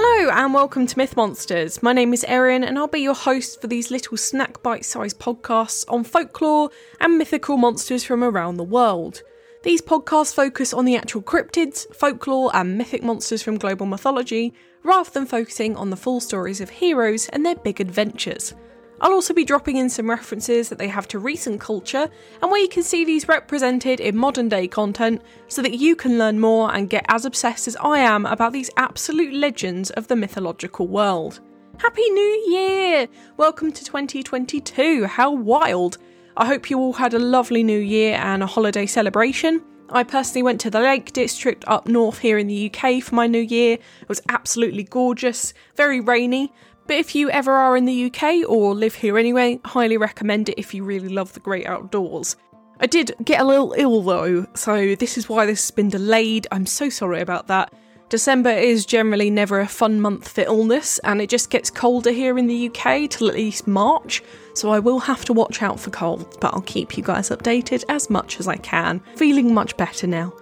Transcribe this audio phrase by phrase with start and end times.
[0.00, 1.82] Hello and welcome to Myth Monsters.
[1.82, 5.18] My name is Erin and I'll be your host for these little snack bite sized
[5.18, 6.70] podcasts on folklore
[7.00, 9.24] and mythical monsters from around the world.
[9.64, 15.10] These podcasts focus on the actual cryptids, folklore, and mythic monsters from global mythology, rather
[15.10, 18.54] than focusing on the full stories of heroes and their big adventures.
[19.00, 22.10] I'll also be dropping in some references that they have to recent culture
[22.42, 26.18] and where you can see these represented in modern day content so that you can
[26.18, 30.16] learn more and get as obsessed as I am about these absolute legends of the
[30.16, 31.40] mythological world.
[31.76, 33.06] Happy New Year!
[33.36, 35.06] Welcome to 2022.
[35.06, 35.98] How wild!
[36.36, 39.62] I hope you all had a lovely new year and a holiday celebration.
[39.90, 43.28] I personally went to the Lake District up north here in the UK for my
[43.28, 43.74] new year.
[43.74, 46.52] It was absolutely gorgeous, very rainy,
[46.88, 50.58] but if you ever are in the UK or live here anyway, highly recommend it
[50.58, 52.34] if you really love the great outdoors.
[52.80, 56.46] I did get a little ill though, so this is why this has been delayed.
[56.50, 57.72] I'm so sorry about that.
[58.08, 62.38] December is generally never a fun month for illness, and it just gets colder here
[62.38, 64.22] in the UK till at least March,
[64.54, 67.84] so I will have to watch out for colds, but I'll keep you guys updated
[67.90, 69.00] as much as I can.
[69.16, 70.32] Feeling much better now.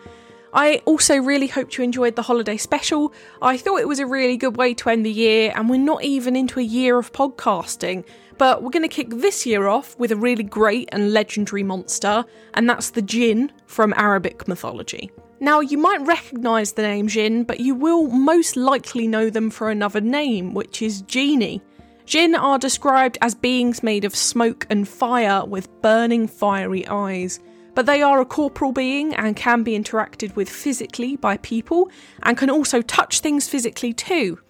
[0.57, 3.13] I also really hope you enjoyed the holiday special.
[3.43, 6.03] I thought it was a really good way to end the year, and we're not
[6.03, 8.07] even into a year of podcasting.
[8.39, 12.25] But we're going to kick this year off with a really great and legendary monster,
[12.55, 15.11] and that's the Jinn from Arabic mythology.
[15.41, 19.69] Now, you might recognise the name Jinn, but you will most likely know them for
[19.69, 21.61] another name, which is Genie.
[22.07, 27.41] Jinn are described as beings made of smoke and fire with burning fiery eyes
[27.77, 31.91] but they are a corporal being and can be interacted with physically by people
[32.23, 34.41] and can also touch things physically too.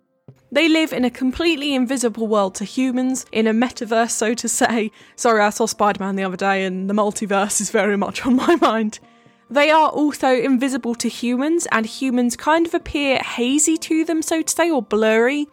[0.53, 4.93] They live in a completely invisible world to humans, in a metaverse, so to say.
[5.17, 8.37] Sorry, I saw Spider Man the other day and the multiverse is very much on
[8.37, 9.01] my mind.
[9.51, 14.43] They are also invisible to humans, and humans kind of appear hazy to them, so
[14.43, 15.49] to say, or blurry.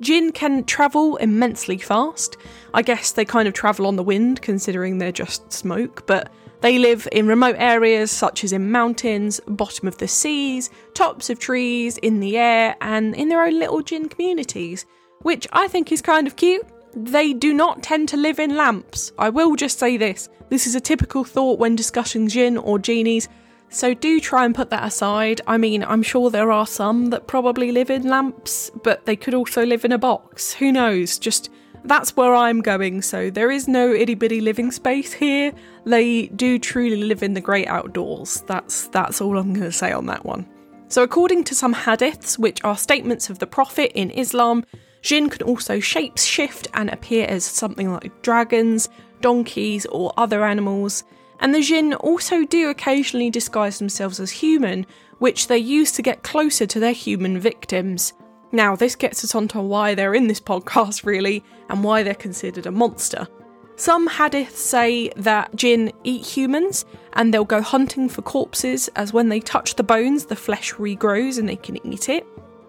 [0.00, 2.36] Jinn can travel immensely fast.
[2.74, 6.30] I guess they kind of travel on the wind, considering they're just smoke, but
[6.64, 11.38] they live in remote areas such as in mountains, bottom of the seas, tops of
[11.38, 14.86] trees, in the air, and in their own little jinn communities,
[15.20, 16.66] which I think is kind of cute.
[16.94, 19.12] They do not tend to live in lamps.
[19.18, 23.28] I will just say this this is a typical thought when discussing jinn or genies,
[23.68, 25.42] so do try and put that aside.
[25.46, 29.34] I mean, I'm sure there are some that probably live in lamps, but they could
[29.34, 30.54] also live in a box.
[30.54, 31.18] Who knows?
[31.18, 31.50] Just
[31.84, 33.02] that's where I'm going.
[33.02, 35.52] So there is no itty bitty living space here.
[35.84, 38.42] They do truly live in the great outdoors.
[38.46, 40.46] That's that's all I'm going to say on that one.
[40.88, 44.64] So according to some hadiths, which are statements of the Prophet in Islam,
[45.02, 48.88] jinn can also shape shift and appear as something like dragons,
[49.20, 51.04] donkeys, or other animals.
[51.40, 54.86] And the jinn also do occasionally disguise themselves as human,
[55.18, 58.12] which they use to get closer to their human victims.
[58.54, 62.66] Now, this gets us onto why they're in this podcast, really, and why they're considered
[62.66, 63.26] a monster.
[63.74, 69.28] Some hadiths say that jinn eat humans and they'll go hunting for corpses, as when
[69.28, 72.24] they touch the bones, the flesh regrows and they can eat it.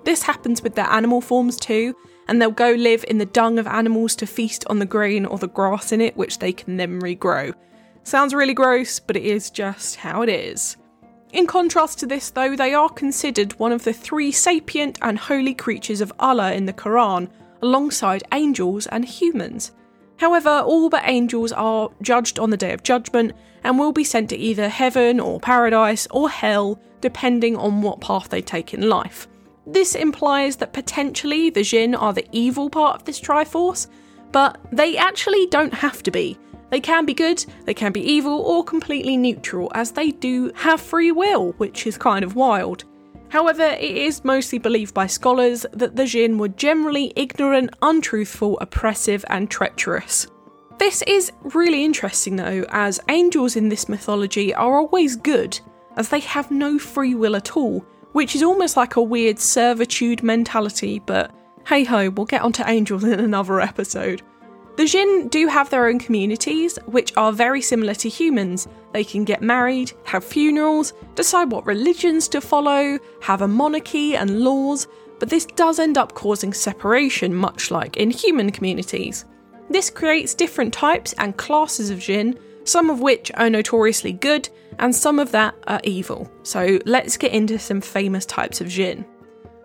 [0.06, 1.95] This happens with their animal forms too,
[2.28, 5.38] and they'll go live in the dung of animals to feast on the grain or
[5.38, 7.53] the grass in it, which they can then regrow.
[8.01, 10.78] Sounds really gross, but it is just how it is.
[11.34, 15.53] In contrast to this, though, they are considered one of the three sapient and holy
[15.53, 17.30] creatures of Allah in the Quran,
[17.62, 19.72] alongside angels and humans.
[20.18, 24.30] However, all but angels are judged on the day of judgment and will be sent
[24.30, 29.28] to either heaven or paradise or hell, depending on what path they take in life.
[29.68, 33.88] This implies that potentially the Jinn are the evil part of this Triforce,
[34.31, 36.38] but they actually don't have to be.
[36.70, 40.81] They can be good, they can be evil, or completely neutral, as they do have
[40.81, 42.84] free will, which is kind of wild.
[43.30, 49.25] However, it is mostly believed by scholars that the Jinn were generally ignorant, untruthful, oppressive,
[49.30, 50.28] and treacherous.
[50.78, 55.60] This is really interesting though, as angels in this mythology are always good,
[55.95, 60.22] as they have no free will at all, which is almost like a weird servitude
[60.22, 61.31] mentality, but
[61.68, 64.22] hey ho, we'll get onto angels in another episode.
[64.77, 68.68] The Jinn do have their own communities, which are very similar to humans.
[68.92, 74.42] They can get married, have funerals, decide what religions to follow, have a monarchy and
[74.42, 74.88] laws,
[75.19, 79.24] but this does end up causing separation, much like in human communities.
[79.69, 84.50] This creates different types and classes of Jinn, some of which are notoriously good,
[84.80, 86.30] and some of that are evil.
[86.44, 89.06] So let's get into some famous types of Jinn.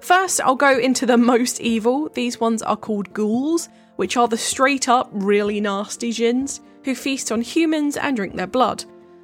[0.00, 2.08] First, I'll go into the most evil.
[2.14, 3.68] These ones are called ghouls,
[4.00, 8.46] which are the straight up, really nasty jinns who feast on humans and drink their
[8.46, 8.82] blood.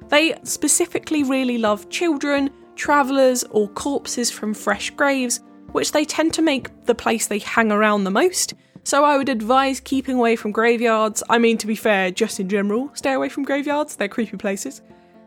[0.09, 5.39] They specifically really love children, travellers, or corpses from fresh graves,
[5.71, 8.53] which they tend to make the place they hang around the most.
[8.83, 11.23] So I would advise keeping away from graveyards.
[11.27, 14.83] I mean, to be fair, just in general, stay away from graveyards, they're creepy places.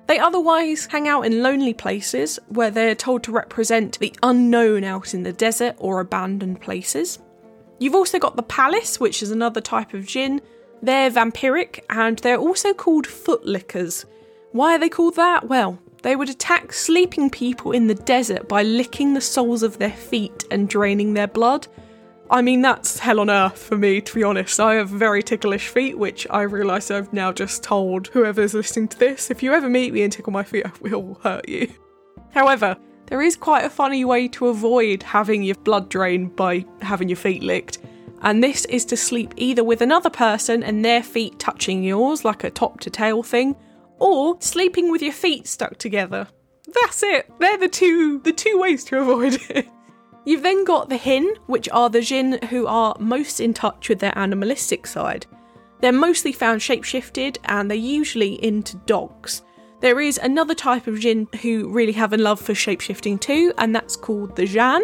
[0.06, 5.12] They otherwise hang out in lonely places where they're told to represent the unknown out
[5.12, 7.18] in the desert or abandoned places.
[7.80, 10.42] You've also got the Palis, which is another type of jinn.
[10.82, 14.04] They're vampiric and they're also called footlickers.
[14.52, 15.48] Why are they called that?
[15.48, 19.90] Well, they would attack sleeping people in the desert by licking the soles of their
[19.90, 21.66] feet and draining their blood.
[22.30, 24.60] I mean, that's hell on earth for me, to be honest.
[24.60, 28.98] I have very ticklish feet, which I realise I've now just told whoever's listening to
[28.98, 29.30] this.
[29.30, 31.72] If you ever meet me and tickle my feet, I will hurt you.
[32.30, 32.76] However,
[33.10, 37.16] there is quite a funny way to avoid having your blood drained by having your
[37.16, 37.78] feet licked.
[38.22, 42.44] And this is to sleep either with another person and their feet touching yours, like
[42.44, 43.56] a top to tail thing,
[43.98, 46.28] or sleeping with your feet stuck together.
[46.82, 47.28] That's it.
[47.40, 49.68] They're the two the two ways to avoid it.
[50.24, 53.98] You've then got the Hin, which are the Jinn who are most in touch with
[53.98, 55.26] their animalistic side.
[55.80, 59.42] They're mostly found shapeshifted and they're usually into dogs.
[59.80, 63.74] There is another type of Jinn who really have a love for shapeshifting too, and
[63.74, 64.82] that's called the Jan.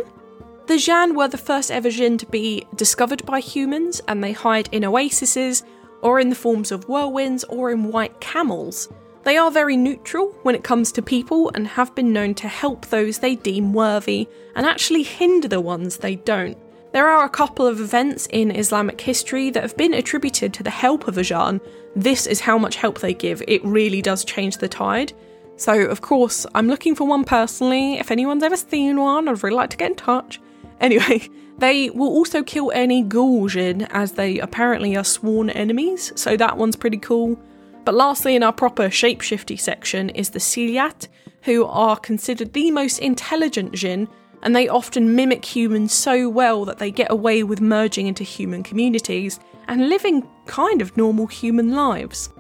[0.67, 4.71] The Jan were the first ever Jinn to be discovered by humans, and they hide
[4.73, 5.65] in oases
[6.01, 8.89] or in the forms of whirlwinds or in white camels.
[9.25, 12.87] They are very neutral when it comes to people and have been known to help
[12.87, 16.57] those they deem worthy and actually hinder the ones they don't.
[16.93, 20.71] There are a couple of events in Islamic history that have been attributed to the
[20.71, 21.61] help of Ajahn.
[21.95, 23.43] This is how much help they give.
[23.47, 25.13] It really does change the tide.
[25.57, 27.95] So, of course, I'm looking for one personally.
[27.95, 30.41] If anyone's ever seen one, I'd really like to get in touch.
[30.81, 31.29] Anyway,
[31.59, 33.49] they will also kill any ghoul
[33.91, 37.39] as they apparently are sworn enemies, so that one's pretty cool.
[37.85, 41.09] But lastly, in our proper shapeshifty section is the Silyat,
[41.43, 44.09] who are considered the most intelligent jinn,
[44.47, 48.63] and they often mimic humans so well that they get away with merging into human
[48.63, 52.31] communities and living kind of normal human lives.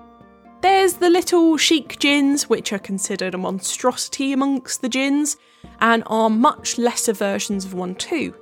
[0.60, 5.36] There's the little Shiqq jinns, which are considered a monstrosity amongst the jinns,
[5.80, 8.32] and are much lesser versions of one too.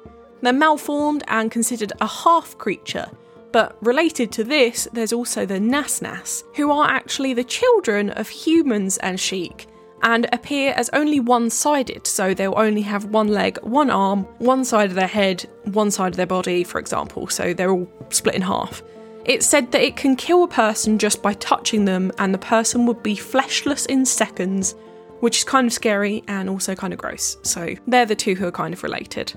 [0.43, 3.06] They're malformed and considered a half creature,
[3.50, 8.99] but related to this, there's also the Nasnas, who are actually the children of humans
[8.99, 9.64] and Shiqq,
[10.05, 14.65] and appear as only one sided, so they'll only have one leg, one arm, one
[14.65, 18.35] side of their head, one side of their body, for example, so they're all split
[18.35, 18.83] in half.
[19.25, 22.85] It's said that it can kill a person just by touching them, and the person
[22.85, 24.75] would be fleshless in seconds,
[25.21, 27.39] which is kind of scary and also kind of gross.
[27.43, 29.33] So they're the two who are kind of related.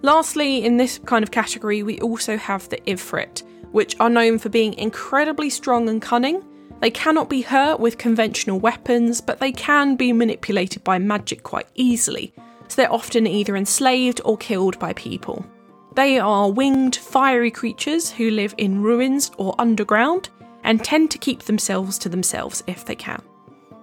[0.00, 3.42] Lastly, in this kind of category, we also have the Ifrit,
[3.72, 6.42] which are known for being incredibly strong and cunning.
[6.80, 11.68] They cannot be hurt with conventional weapons, but they can be manipulated by magic quite
[11.74, 12.32] easily,
[12.68, 15.44] so they're often either enslaved or killed by people.
[15.94, 20.28] They are winged, fiery creatures who live in ruins or underground
[20.64, 23.22] and tend to keep themselves to themselves if they can.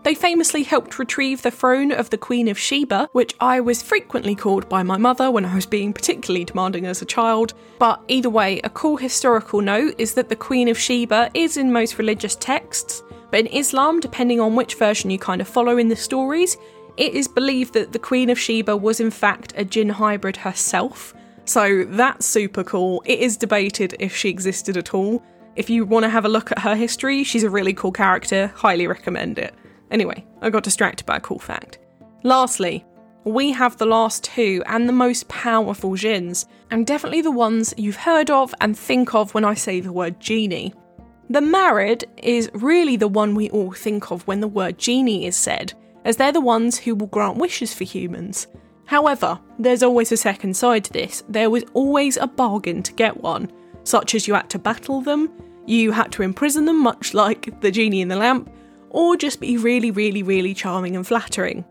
[0.03, 4.33] They famously helped retrieve the throne of the Queen of Sheba, which I was frequently
[4.33, 7.53] called by my mother when I was being particularly demanding as a child.
[7.77, 11.71] But either way, a cool historical note is that the Queen of Sheba is in
[11.71, 15.87] most religious texts, but in Islam, depending on which version you kind of follow in
[15.87, 16.57] the stories,
[16.97, 21.13] it is believed that the Queen of Sheba was in fact a jinn hybrid herself.
[21.45, 23.03] So that's super cool.
[23.05, 25.23] It is debated if she existed at all.
[25.55, 28.47] If you want to have a look at her history, she's a really cool character,
[28.55, 29.53] highly recommend it.
[29.91, 31.77] Anyway, I got distracted by a cool fact.
[32.23, 32.85] Lastly,
[33.23, 37.97] we have the last two and the most powerful jinns, and definitely the ones you've
[37.97, 40.73] heard of and think of when I say the word genie.
[41.29, 45.35] The Marid is really the one we all think of when the word genie is
[45.35, 48.47] said, as they're the ones who will grant wishes for humans.
[48.85, 51.23] However, there's always a second side to this.
[51.29, 53.51] There was always a bargain to get one,
[53.83, 55.29] such as you had to battle them,
[55.65, 58.51] you had to imprison them, much like the genie in the lamp,
[58.91, 61.65] or just be really, really, really charming and flattering.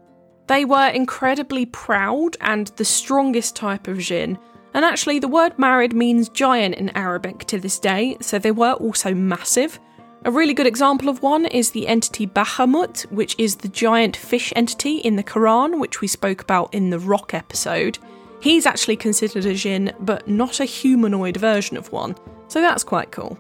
[0.49, 4.39] They were incredibly proud and the strongest type of jinn,
[4.73, 8.75] and actually, the word Marid means giant in Arabic to this day, so they were
[8.75, 9.81] also massive.
[10.25, 14.53] A really good example of one is the entity Bahamut, which is the giant fish
[14.55, 17.99] entity in the Quran, which we spoke about in the Roc episode.
[18.41, 22.15] He's actually considered a jinn, but not a humanoid version of one,
[22.49, 23.39] so that's quite cool.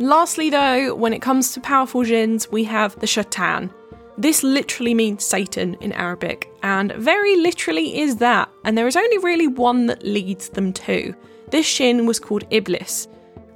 [0.00, 3.72] Lastly, though, when it comes to powerful jinns, we have the Shaitan.
[4.16, 9.18] This literally means Satan in Arabic, and very literally is that, and there is only
[9.18, 11.14] really one that leads them to.
[11.50, 13.08] This jinn was called Iblis.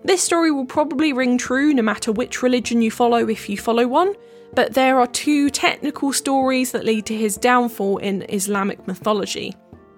[0.05, 3.87] This story will probably ring true no matter which religion you follow if you follow
[3.87, 4.15] one,
[4.55, 9.55] but there are two technical stories that lead to his downfall in Islamic mythology.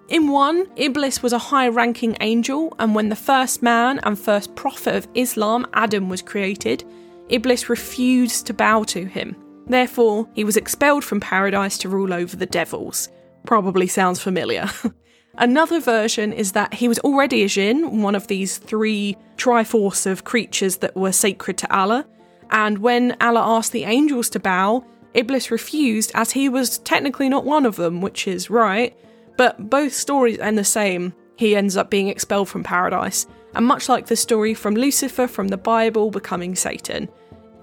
[0.08, 4.54] In one, Iblis was a high ranking angel, and when the first man and first
[4.54, 6.84] prophet of Islam, Adam, was created,
[7.30, 9.34] Iblis refused to bow to him.
[9.66, 13.08] Therefore, he was expelled from paradise to rule over the devils.
[13.46, 14.68] Probably sounds familiar.
[15.38, 20.24] Another version is that he was already a jinn, one of these three triforce of
[20.24, 22.06] creatures that were sacred to Allah,
[22.50, 24.84] and when Allah asked the angels to bow,
[25.14, 28.96] Iblis refused as he was technically not one of them, which is right,
[29.36, 31.14] but both stories end the same.
[31.36, 35.48] He ends up being expelled from paradise, and much like the story from Lucifer from
[35.48, 37.08] the Bible becoming Satan.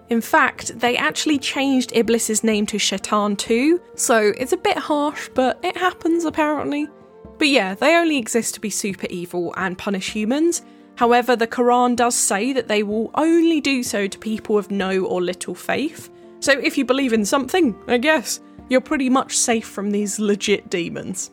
[0.09, 5.29] In fact, they actually changed Iblis's name to Shaitan too, so it's a bit harsh,
[5.33, 6.89] but it happens apparently.
[7.37, 10.63] But yeah, they only exist to be super evil and punish humans.
[10.95, 15.05] However, the Quran does say that they will only do so to people of no
[15.05, 16.09] or little faith.
[16.41, 20.69] So if you believe in something, I guess, you're pretty much safe from these legit
[20.69, 21.31] demons.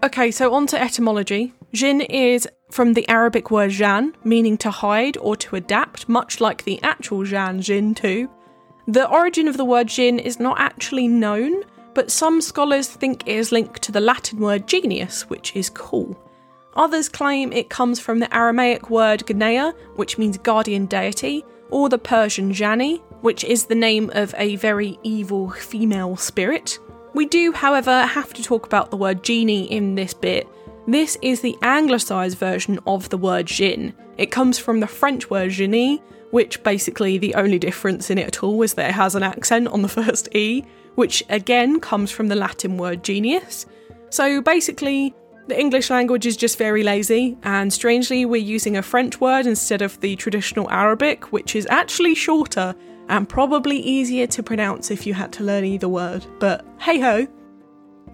[0.00, 1.52] Okay, so on to etymology.
[1.72, 6.62] Jinn is from the Arabic word jan, meaning to hide or to adapt, much like
[6.62, 8.30] the actual Jan Jin too.
[8.86, 11.64] The origin of the word jinn is not actually known,
[11.94, 16.16] but some scholars think it is linked to the Latin word genius, which is cool.
[16.76, 21.98] Others claim it comes from the Aramaic word Gnea, which means guardian deity, or the
[21.98, 26.78] Persian Jani, which is the name of a very evil female spirit.
[27.14, 30.48] We do, however, have to talk about the word genie in this bit
[30.88, 33.92] this is the anglicised version of the word jinn.
[34.16, 38.42] It comes from the French word genie, which basically the only difference in it at
[38.42, 42.28] all is that it has an accent on the first E, which again comes from
[42.28, 43.66] the Latin word genius.
[44.08, 45.14] So basically,
[45.46, 49.82] the English language is just very lazy, and strangely, we're using a French word instead
[49.82, 52.74] of the traditional Arabic, which is actually shorter
[53.08, 56.26] and probably easier to pronounce if you had to learn either word.
[56.38, 57.26] But hey ho!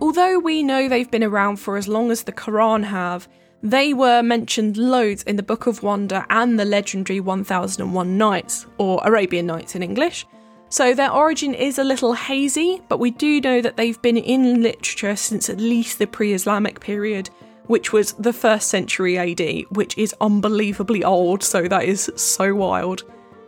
[0.01, 3.29] Although we know they've been around for as long as the Quran have,
[3.63, 9.01] they were mentioned loads in the Book of Wonder and the legendary 1001 Nights, or
[9.05, 10.27] Arabian Nights in English.
[10.69, 14.63] So their origin is a little hazy, but we do know that they've been in
[14.63, 17.31] literature since at least the pre Islamic period,
[17.67, 23.05] which was the first century AD, which is unbelievably old, so that is so wild.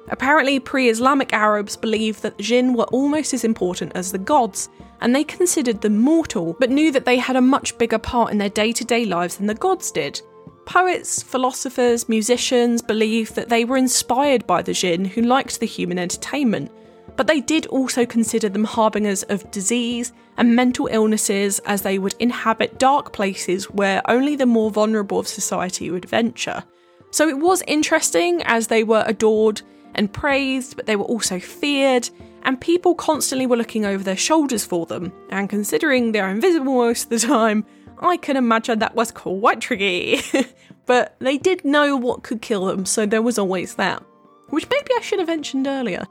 [0.08, 4.68] Apparently, pre Islamic Arabs believed that jinn were almost as important as the gods,
[5.00, 8.38] and they considered them mortal, but knew that they had a much bigger part in
[8.38, 10.20] their day to day lives than the gods did.
[10.64, 15.98] Poets, philosophers, musicians believed that they were inspired by the jinn who liked the human
[15.98, 16.70] entertainment,
[17.16, 22.14] but they did also consider them harbingers of disease and mental illnesses as they would
[22.18, 26.62] inhabit dark places where only the more vulnerable of society would venture.
[27.10, 29.62] So it was interesting as they were adored
[29.96, 32.08] and praised, but they were also feared,
[32.42, 35.12] and people constantly were looking over their shoulders for them.
[35.30, 37.66] And considering they're invisible most of the time,
[37.98, 40.20] I can imagine that was quite tricky.
[40.86, 44.02] but they did know what could kill them, so there was always that.
[44.50, 46.06] Which maybe I should have mentioned earlier.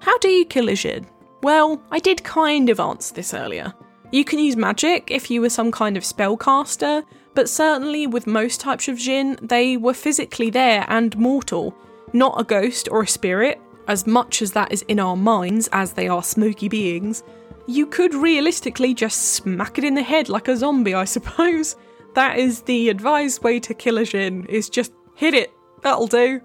[0.00, 1.06] How do you kill a jinn?
[1.42, 3.72] Well, I did kind of answer this earlier.
[4.10, 7.04] You can use magic if you were some kind of spellcaster,
[7.34, 11.74] but certainly with most types of jinn, they were physically there and mortal,
[12.12, 15.92] not a ghost or a spirit, as much as that is in our minds, as
[15.92, 17.22] they are smoky beings,
[17.66, 21.76] you could realistically just smack it in the head like a zombie, I suppose.
[22.14, 25.52] That is the advised way to kill a jinn, is just hit it.
[25.82, 26.40] That'll do.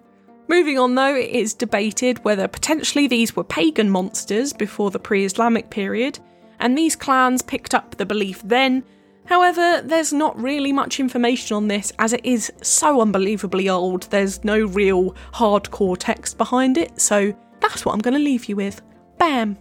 [0.47, 5.25] Moving on though, it is debated whether potentially these were pagan monsters before the pre
[5.25, 6.19] Islamic period,
[6.59, 8.83] and these clans picked up the belief then.
[9.25, 14.43] However, there's not really much information on this as it is so unbelievably old, there's
[14.43, 18.81] no real hardcore text behind it, so that's what I'm going to leave you with.
[19.17, 19.57] Bam!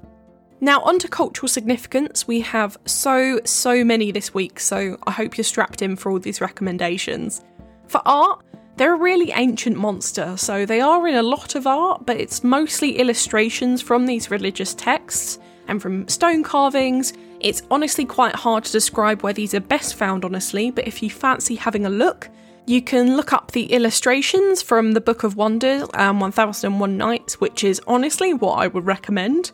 [0.60, 2.28] Now, onto cultural significance.
[2.28, 6.20] We have so, so many this week, so I hope you're strapped in for all
[6.20, 7.42] these recommendations.
[7.88, 8.44] For art,
[8.76, 12.44] they're a really ancient monster, so they are in a lot of art, but it's
[12.44, 15.38] mostly illustrations from these religious texts
[15.68, 17.12] and from stone carvings.
[17.42, 21.10] It's honestly quite hard to describe where these are best found, honestly, but if you
[21.10, 22.28] fancy having a look,
[22.66, 27.64] you can look up the illustrations from the Book of Wonders and 1001 Nights, which
[27.64, 29.50] is honestly what I would recommend.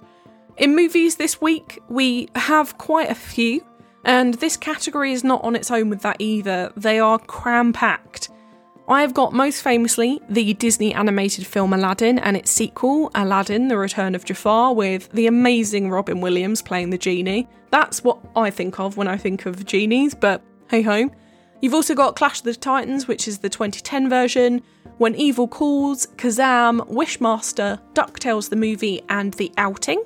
[0.58, 3.64] In movies this week, we have quite a few,
[4.04, 6.70] and this category is not on its own with that either.
[6.76, 8.28] They are cram packed.
[8.88, 13.76] I have got most famously the Disney animated film Aladdin and its sequel, Aladdin The
[13.76, 17.46] Return of Jafar, with the amazing Robin Williams playing the genie.
[17.70, 20.40] That's what I think of when I think of genies, but
[20.70, 21.10] hey ho.
[21.60, 24.62] You've also got Clash of the Titans, which is the 2010 version,
[24.96, 30.02] When Evil Calls, Kazam, Wishmaster, DuckTales the movie, and The Outing.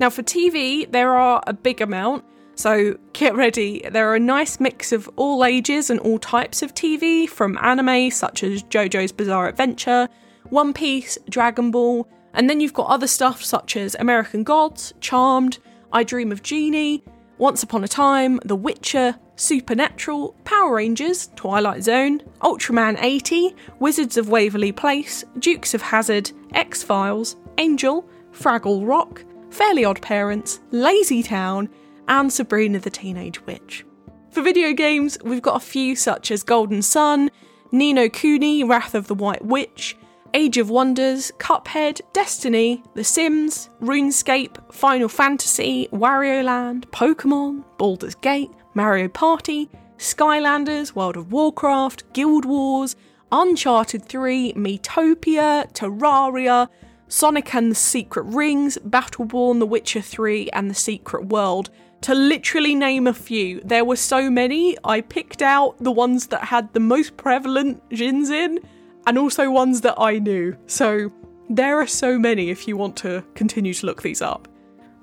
[0.00, 2.24] Now, for TV, there are a big amount,
[2.62, 6.72] So get ready, there are a nice mix of all ages and all types of
[6.72, 10.08] TV, from anime such as JoJo's Bizarre Adventure,
[10.48, 15.58] One Piece, Dragon Ball, and then you've got other stuff such as American Gods, Charmed,
[15.92, 17.02] I Dream of Jeannie,
[17.36, 24.28] Once Upon a Time, The Witcher, Supernatural, Power Rangers, Twilight Zone, Ultraman 80, Wizards of
[24.28, 31.68] Waverly Place, Dukes of Hazzard, X Files, Angel, Fraggle Rock, Fairly Odd Parents, Lazy Town,
[32.12, 33.86] and Sabrina the Teenage Witch.
[34.32, 37.30] For video games, we've got a few such as Golden Sun,
[37.72, 39.96] Ni no Kuni, Wrath of the White Witch,
[40.34, 48.50] Age of Wonders, Cuphead, Destiny, The Sims, RuneScape, Final Fantasy, Wario Land, Pokemon, Baldur's Gate,
[48.74, 52.94] Mario Party, Skylanders, World of Warcraft, Guild Wars,
[53.30, 56.68] Uncharted 3, Miitopia, Terraria,
[57.08, 61.70] Sonic and the Secret Rings, Battleborn, The Witcher 3, and The Secret World.
[62.02, 66.42] To literally name a few, there were so many, I picked out the ones that
[66.42, 68.58] had the most prevalent Djinns in
[69.06, 70.56] and also ones that I knew.
[70.66, 71.12] So
[71.48, 74.48] there are so many if you want to continue to look these up.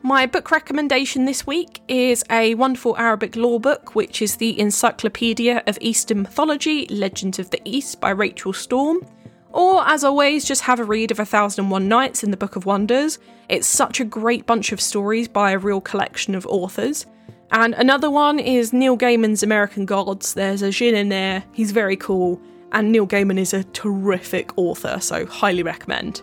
[0.01, 5.63] My book recommendation this week is a wonderful Arabic lore book, which is the Encyclopedia
[5.67, 9.05] of Eastern Mythology Legends of the East by Rachel Storm.
[9.51, 12.37] Or, as always, just have a read of A Thousand and One Nights in the
[12.37, 13.17] Book of Wonders.
[13.47, 17.05] It's such a great bunch of stories by a real collection of authors.
[17.51, 20.35] And another one is Neil Gaiman's American Gods.
[20.35, 22.39] There's a Djinn in there, he's very cool,
[22.71, 26.21] and Neil Gaiman is a terrific author, so highly recommend.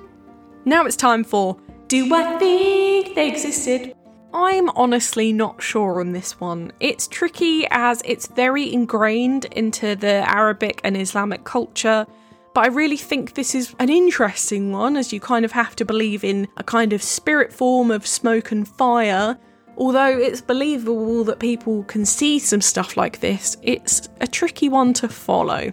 [0.65, 1.57] Now it's time for
[1.89, 3.97] Do I Think They Existed?
[4.33, 6.71] I'm honestly not sure on this one.
[6.79, 12.07] It's tricky as it's very ingrained into the Arabic and Islamic culture,
[12.57, 15.85] but I really think this is an interesting one as you kind of have to
[15.85, 19.37] believe in a kind of spirit form of smoke and fire.
[19.77, 24.95] Although it's believable that people can see some stuff like this, it's a tricky one
[24.95, 25.71] to follow.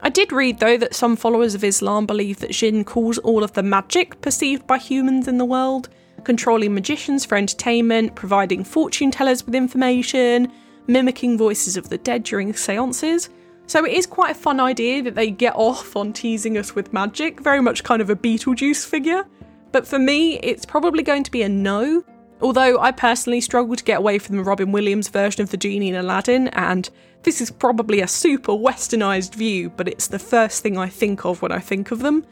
[0.00, 3.52] I did read, though, that some followers of Islam believe that Djinn cause all of
[3.52, 5.90] the magic perceived by humans in the world,
[6.24, 10.50] controlling magicians for entertainment, providing fortune tellers with information,
[10.86, 13.28] mimicking voices of the dead during seances.
[13.66, 16.92] So it is quite a fun idea that they get off on teasing us with
[16.92, 19.24] magic, very much kind of a Beetlejuice figure.
[19.70, 22.04] But for me, it's probably going to be a no,
[22.42, 25.90] Although I personally struggle to get away from the Robin Williams version of the genie
[25.90, 26.90] in Aladdin, and
[27.22, 31.40] this is probably a super westernised view, but it's the first thing I think of
[31.40, 32.26] when I think of them.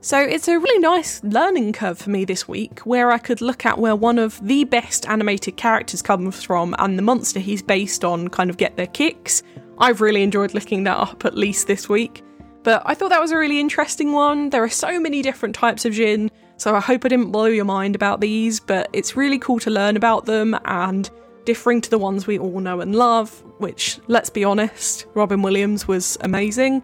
[0.00, 3.66] So it's a really nice learning curve for me this week, where I could look
[3.66, 8.02] at where one of the best animated characters comes from and the monster he's based
[8.02, 9.42] on kind of get their kicks.
[9.80, 12.22] I've really enjoyed looking that up at least this week.
[12.62, 14.50] But I thought that was a really interesting one.
[14.50, 17.64] There are so many different types of Djinn, so I hope I didn't blow your
[17.64, 21.08] mind about these, but it's really cool to learn about them and
[21.46, 25.88] differing to the ones we all know and love, which, let's be honest, Robin Williams
[25.88, 26.82] was amazing.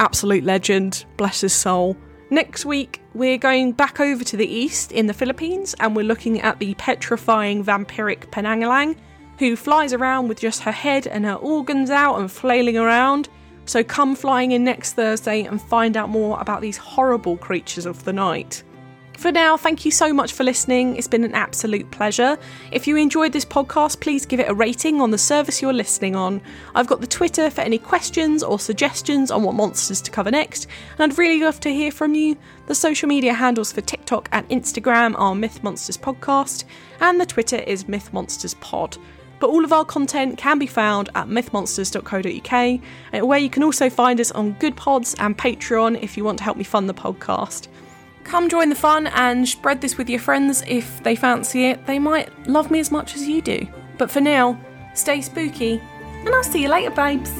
[0.00, 1.96] Absolute legend, bless his soul.
[2.30, 6.40] Next week, we're going back over to the east in the Philippines and we're looking
[6.40, 8.96] at the petrifying vampiric Penanggalang,
[9.38, 13.28] who flies around with just her head and her organs out and flailing around.
[13.64, 18.04] So come flying in next Thursday and find out more about these horrible creatures of
[18.04, 18.62] the night.
[19.18, 20.96] For now, thank you so much for listening.
[20.96, 22.36] It's been an absolute pleasure.
[22.72, 26.16] If you enjoyed this podcast, please give it a rating on the service you're listening
[26.16, 26.40] on.
[26.74, 30.66] I've got the Twitter for any questions or suggestions on what monsters to cover next,
[30.98, 32.36] and I'd really love to hear from you.
[32.66, 36.64] The social media handles for TikTok and Instagram are Myth Monsters Podcast,
[37.00, 38.98] and the Twitter is Myth Monsters Pod
[39.42, 42.80] but all of our content can be found at mythmonsters.co.uk,
[43.12, 46.38] uh, where you can also find us on Good Pods and Patreon if you want
[46.38, 47.66] to help me fund the podcast.
[48.22, 51.84] Come join the fun and spread this with your friends if they fancy it.
[51.86, 53.66] They might love me as much as you do.
[53.98, 54.60] But for now,
[54.94, 55.82] stay spooky,
[56.20, 57.32] and I'll see you later, babes.